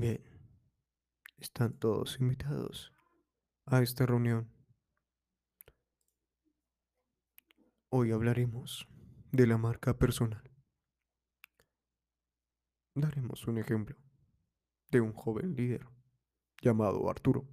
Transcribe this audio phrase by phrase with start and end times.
[0.00, 0.22] Bien,
[1.38, 2.94] están todos invitados
[3.66, 4.48] a esta reunión.
[7.88, 8.86] Hoy hablaremos
[9.32, 10.48] de la marca personal.
[12.94, 13.96] Daremos un ejemplo
[14.92, 15.84] de un joven líder
[16.62, 17.48] llamado Arturo.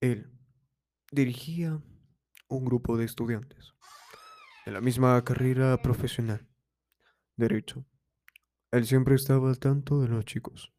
[0.00, 0.32] Él
[1.12, 1.82] dirigía
[2.48, 3.74] un grupo de estudiantes
[4.64, 6.48] de la misma carrera profesional,
[7.36, 7.84] derecho.
[8.76, 10.70] Él siempre estaba al tanto de los chicos.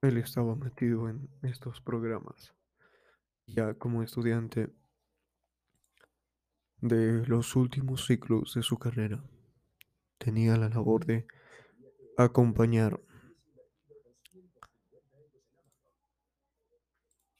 [0.00, 2.54] Él estaba metido en estos programas.
[3.46, 4.72] Ya como estudiante
[6.80, 9.22] de los últimos ciclos de su carrera,
[10.16, 11.26] tenía la labor de
[12.16, 12.98] acompañar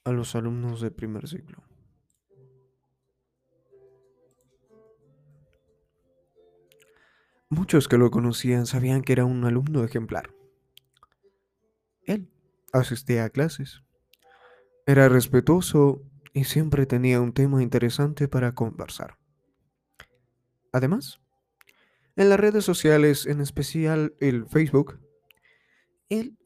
[0.04, 1.62] a los alumnos de primer ciclo.
[7.48, 10.34] Muchos que lo conocían sabían que era un alumno ejemplar.
[12.02, 12.30] Él
[12.72, 13.82] asistía a clases,
[14.86, 19.18] era respetuoso y siempre tenía un tema interesante para conversar.
[20.72, 21.20] Además,
[22.14, 25.00] en las redes sociales, en especial el Facebook,
[26.08, 26.38] él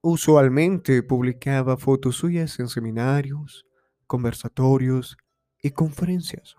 [0.00, 3.66] usualmente publicaba fotos suyas en seminarios,
[4.06, 5.16] conversatorios
[5.62, 6.56] y conferencias.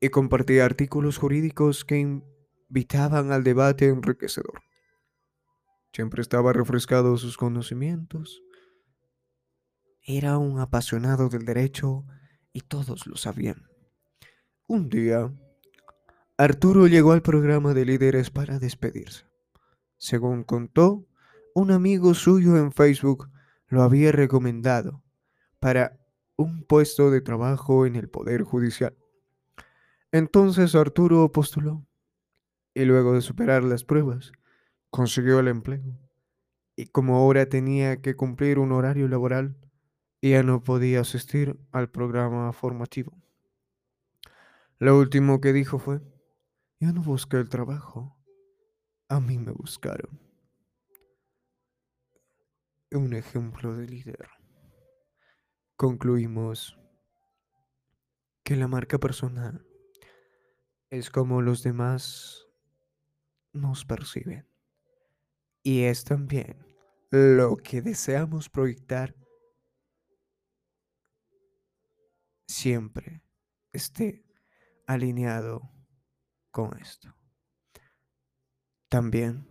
[0.00, 4.62] Y compartía artículos jurídicos que invitaban al debate enriquecedor.
[5.92, 8.42] Siempre estaba refrescado sus conocimientos.
[10.02, 12.04] Era un apasionado del derecho
[12.52, 13.68] y todos lo sabían.
[14.66, 15.32] Un día,
[16.36, 19.24] Arturo llegó al programa de líderes para despedirse.
[19.98, 21.06] Según contó,
[21.54, 23.30] un amigo suyo en Facebook
[23.68, 25.02] lo había recomendado
[25.58, 25.98] para
[26.36, 28.96] un puesto de trabajo en el Poder Judicial.
[30.12, 31.86] Entonces Arturo postuló
[32.74, 34.32] y luego de superar las pruebas,
[34.90, 35.98] consiguió el empleo.
[36.76, 39.56] Y como ahora tenía que cumplir un horario laboral,
[40.20, 43.16] ya no podía asistir al programa formativo.
[44.78, 46.00] Lo último que dijo fue,
[46.80, 48.15] yo no busqué el trabajo,
[49.08, 50.20] a mí me buscaron.
[52.90, 54.28] Un ejemplo de líder.
[55.76, 56.78] Concluimos
[58.42, 59.66] que la marca personal
[60.90, 62.46] es como los demás
[63.52, 64.48] nos perciben.
[65.62, 66.64] Y es también
[67.10, 69.16] lo que deseamos proyectar
[72.46, 73.22] siempre
[73.72, 74.24] esté
[74.86, 75.70] alineado
[76.50, 77.14] con esto.
[78.96, 79.46] También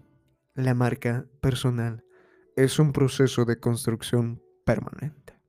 [0.55, 2.03] la marca personal
[2.55, 5.39] es un proceso de construcción permanente.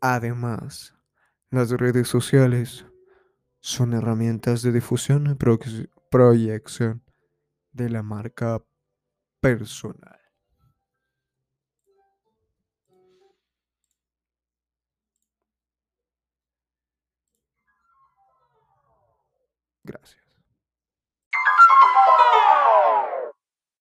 [0.00, 0.94] Además,
[1.50, 2.86] las redes sociales
[3.58, 7.02] son herramientas de difusión y proyección
[7.72, 8.62] de la marca
[9.40, 10.20] personal.
[19.82, 20.31] Gracias.